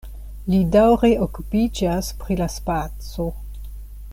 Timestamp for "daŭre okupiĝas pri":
0.75-2.39